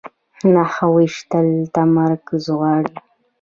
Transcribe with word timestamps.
نښه 0.53 0.85
ویشتل 0.95 1.47
تمرکز 1.75 2.43
غواړي 2.57 2.93